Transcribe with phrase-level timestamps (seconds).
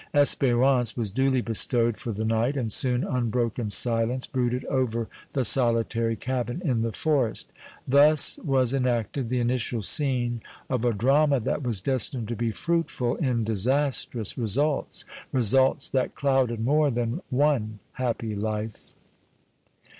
[0.15, 6.15] Espérance was duly bestowed for the night, and soon unbroken silence brooded over the solitary
[6.15, 7.53] cabin in the forest.
[7.87, 10.41] Thus was enacted the initial scene
[10.71, 16.65] of a drama that was destined to be fruitful in disastrous results, results that clouded
[16.65, 18.95] more than one happy life.